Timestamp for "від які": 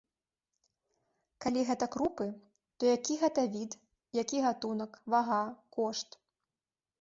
3.57-4.37